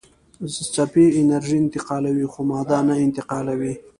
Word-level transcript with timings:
څپې 0.73 1.05
انرژي 1.21 1.57
انتقالوي 1.63 2.25
خو 2.31 2.39
ماده 2.49 2.79
نه 2.87 2.95
انتقالوي. 3.05 3.73